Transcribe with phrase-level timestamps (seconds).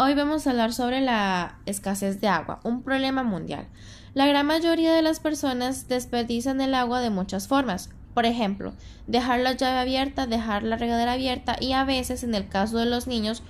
[0.00, 3.66] Hoy vamos a hablar sobre la escasez de agua, un problema mundial.
[4.14, 7.90] La gran mayoría de las personas desperdician el agua de muchas formas.
[8.14, 8.74] Por ejemplo,
[9.08, 12.86] dejar la llave abierta, dejar la regadera abierta y a veces, en el caso de
[12.86, 13.42] los niños,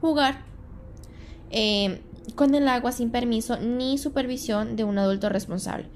[0.00, 0.44] jugar
[1.50, 2.00] eh,
[2.36, 5.88] con el agua sin permiso ni supervisión de un adulto responsable.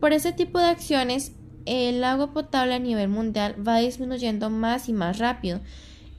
[0.00, 1.32] Por ese tipo de acciones,
[1.66, 5.60] el agua potable a nivel mundial va disminuyendo más y más rápido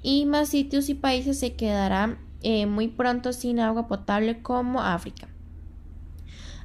[0.03, 5.27] y más sitios y países se quedarán eh, muy pronto sin agua potable como África.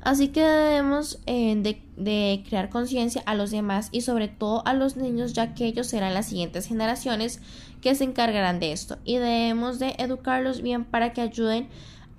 [0.07, 4.97] Así que debemos eh, de, crear conciencia a los demás y sobre todo a los
[4.97, 7.41] niños ya que ellos serán las siguientes generaciones
[7.81, 11.67] que se encargarán de esto y debemos de educarlos bien para que ayuden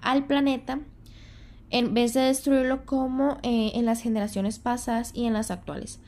[0.01, 0.81] al planeta
[1.69, 6.01] en vez de destruirlo como eh, en las generaciones pasadas y en las actuales.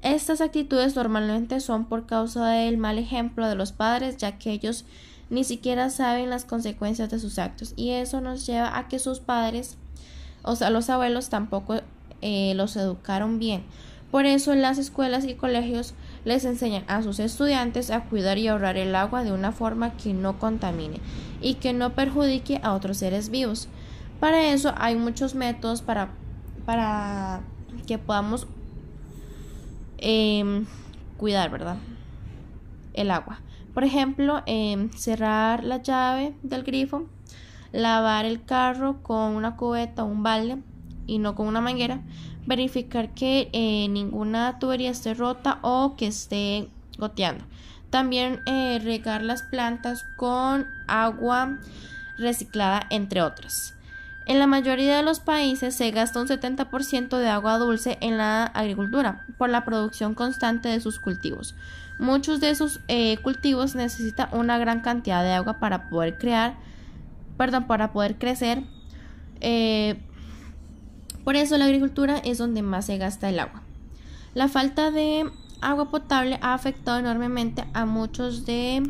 [0.00, 4.86] Estas actitudes normalmente son por causa del mal ejemplo de los padres, ya que ellos
[5.30, 9.20] ni siquiera saben las consecuencias de sus actos y eso nos lleva a que sus
[9.20, 9.76] padres,
[10.42, 11.80] o sea, los abuelos tampoco
[12.22, 13.64] eh, los educaron bien.
[14.10, 18.48] Por eso en las escuelas y colegios les enseñan a sus estudiantes a cuidar y
[18.48, 21.00] ahorrar el agua de una forma que no contamine
[21.42, 23.68] y que no perjudique a otros seres vivos.
[24.20, 26.10] Para eso hay muchos métodos para,
[26.64, 27.40] para
[27.86, 28.46] que podamos
[29.98, 30.66] Em,
[31.16, 31.76] cuidar, ¿verdad?
[32.94, 33.40] El agua.
[33.76, 37.10] Por ejemplo, em, cerrar la llave del grifo,
[37.72, 40.56] lavar el carro con una cubeta o un balde
[41.06, 42.00] y no con una manguera,
[42.46, 47.44] verificar que eh, ninguna tubería esté rota o que esté goteando.
[47.90, 51.58] También eh, regar las plantas con agua
[52.16, 53.75] reciclada, entre otras.
[54.26, 58.44] En la mayoría de los países se gasta un 70% de agua dulce en la
[58.44, 61.54] agricultura por la producción constante de sus cultivos.
[62.00, 66.56] Muchos de esos eh, cultivos necesitan una gran cantidad de agua para poder crear,
[67.36, 68.64] perdón, para poder crecer.
[69.40, 69.96] Eh,
[71.22, 73.62] por eso la agricultura es donde más se gasta el agua.
[74.34, 78.82] La falta de agua potable ha afectado enormemente a muchos de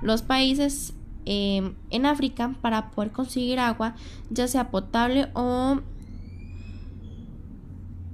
[0.00, 0.93] los países
[1.26, 3.94] Em, en África para poder conseguir agua,
[4.30, 5.80] ya sea potable o,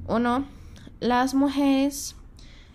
[0.07, 0.45] o no.
[1.01, 2.15] Las mujeres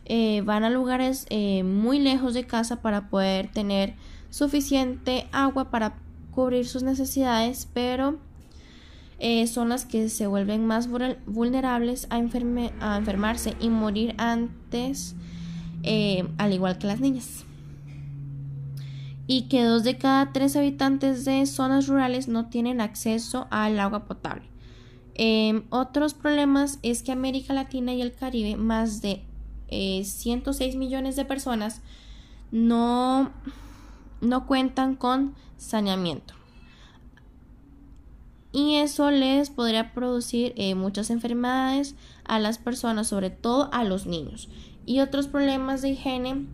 [0.05, 3.95] eh, van a lugares eh, muy lejos de casa para poder tener
[4.29, 5.95] suficiente agua para
[6.31, 8.17] cubrir sus necesidades, pero
[9.19, 10.89] eh, son las que se vuelven más
[11.25, 15.15] vulnerables a, a enfermarse y morir antes,
[16.37, 17.45] al igual que las niñas
[19.27, 24.05] y que dos de cada tres habitantes de zonas rurales no tienen acceso al agua
[24.05, 24.45] potable.
[25.15, 29.23] Em, otros problemas es que América Latina y el Caribe, más de
[29.69, 31.81] 106 eh, millones de personas,
[32.51, 33.31] no,
[34.21, 36.33] no cuentan con saneamiento.
[38.51, 44.05] Y eso les podría producir eh, muchas enfermedades a las personas, sobre todo a los
[44.05, 44.49] niños.
[44.85, 46.45] Y otros problemas de higiene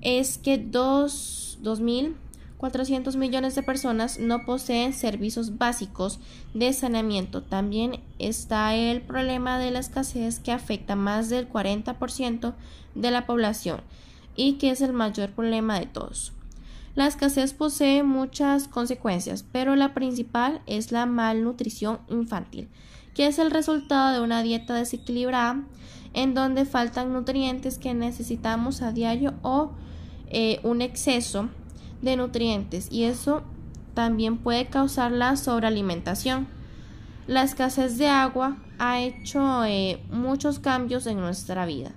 [0.00, 6.18] es que dos 2.400 millones de personas no poseen servicios básicos
[6.54, 7.42] de saneamiento.
[7.42, 12.54] También está el problema de la escasez que afecta más del 40%
[12.94, 13.80] de la población
[14.36, 16.32] y que es el mayor problema de todos.
[16.94, 22.68] La escasez posee muchas consecuencias, pero la principal es la malnutrición infantil,
[23.14, 25.64] que es el resultado de una dieta desequilibrada
[26.12, 29.72] en donde faltan nutrientes que necesitamos a diario o
[30.28, 31.48] eh, un exceso
[32.02, 33.42] de nutrientes y eso
[33.94, 36.48] también puede causar la sobrealimentación.
[37.26, 41.92] La escasez de agua ha hecho eh, muchos cambios en nuestra vida.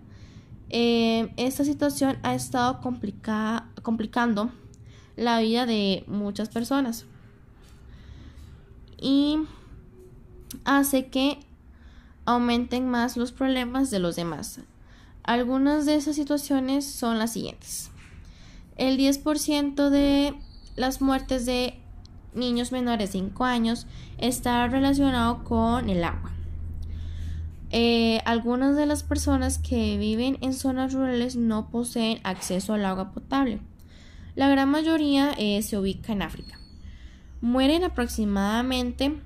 [0.70, 4.52] Eh, esta situación ha estado complicando
[5.16, 7.06] la vida de muchas personas
[8.98, 9.40] y
[10.66, 11.40] hace que
[12.26, 14.60] aumenten más los problemas de los demás.
[15.24, 17.92] Algunas de esas situaciones son las siguientes.
[18.78, 20.34] El 10% de
[20.76, 21.80] las muertes de
[22.34, 23.88] niños menores de 5 años
[24.18, 26.32] está relacionado con el agua.
[27.70, 33.12] Eh, algunas de las personas que viven en zonas rurales no poseen acceso al agua
[33.12, 33.60] potable.
[34.36, 36.60] La gran mayoría eh, se ubica en África.
[37.42, 39.20] Mueren aproximadamente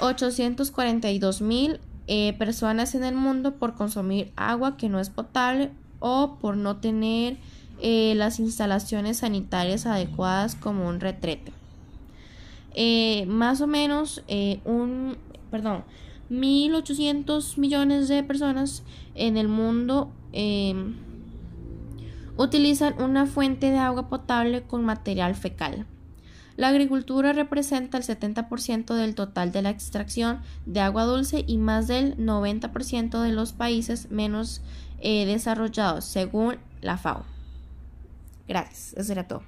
[0.00, 5.70] 842 mil eh, personas en el mundo por consumir agua que no es potable
[6.00, 7.36] o por no tener
[7.84, 11.52] eh, las instalaciones sanitarias adecuadas como un retrete.
[12.76, 15.16] Eh, más o menos eh, un,
[15.50, 15.82] perdón,
[16.30, 18.84] 1.800 millones de personas
[19.16, 20.12] en el mundo
[22.36, 25.84] utilizan una fuente de agua potable con material fecal.
[26.56, 31.88] La agricultura representa el 70% del total de la extracción de agua dulce y más
[31.88, 34.62] del 90% de los países menos
[35.02, 37.31] desarrollados, según la FAO.
[38.52, 39.40] Gracias, eso era todo.